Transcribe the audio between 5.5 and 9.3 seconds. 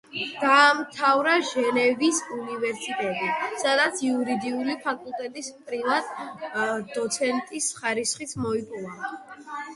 პრივატ-დოცენტის ხარისხიც მოიპოვა.